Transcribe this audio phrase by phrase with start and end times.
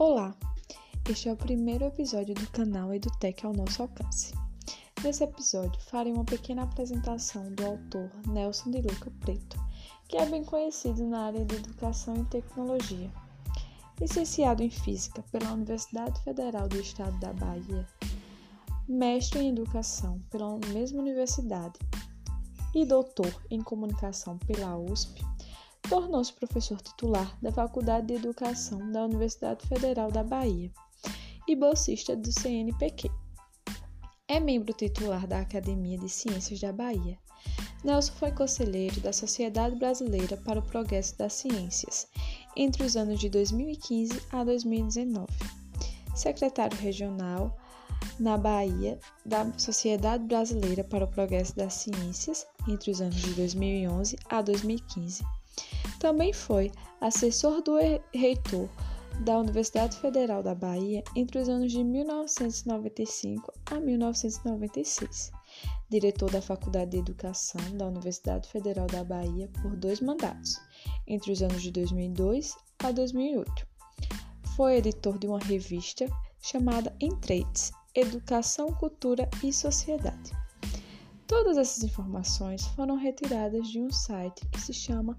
[0.00, 0.32] Olá!
[1.10, 4.32] Este é o primeiro episódio do canal EduTech ao nosso alcance.
[5.02, 9.60] Nesse episódio, farei uma pequena apresentação do autor Nelson de Luca Preto,
[10.06, 13.10] que é bem conhecido na área de educação e tecnologia.
[14.00, 17.84] Licenciado em Física pela Universidade Federal do Estado da Bahia,
[18.88, 21.76] mestre em Educação pela mesma universidade
[22.72, 25.20] e doutor em Comunicação pela USP,
[25.82, 30.70] tornou-se professor titular da Faculdade de Educação da Universidade Federal da Bahia
[31.46, 33.10] e bolsista do CNPq.
[34.26, 37.18] É membro titular da Academia de Ciências da Bahia.
[37.82, 42.06] Nelson foi conselheiro da Sociedade Brasileira para o Progresso das Ciências
[42.56, 45.26] entre os anos de 2015 a 2019.
[46.14, 47.56] Secretário regional
[48.18, 54.18] na Bahia da Sociedade Brasileira para o Progresso das Ciências entre os anos de 2011
[54.28, 55.37] a 2015
[55.98, 57.76] também foi assessor do
[58.14, 58.68] reitor
[59.20, 65.32] da Universidade Federal da Bahia entre os anos de 1995 a 1996,
[65.90, 70.60] diretor da Faculdade de Educação da Universidade Federal da Bahia por dois mandatos,
[71.06, 73.66] entre os anos de 2002 a 2008.
[74.54, 76.06] Foi editor de uma revista
[76.40, 80.30] chamada Entrades Educação, Cultura e Sociedade.
[81.26, 85.18] Todas essas informações foram retiradas de um site que se chama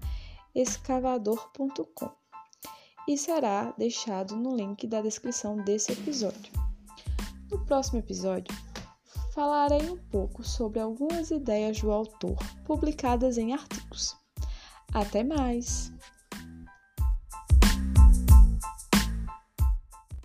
[0.54, 2.10] escavador.com
[3.08, 6.52] e será deixado no link da descrição desse episódio.
[7.50, 8.54] No próximo episódio,
[9.34, 14.16] falarei um pouco sobre algumas ideias do autor publicadas em artigos.
[14.92, 15.92] Até mais!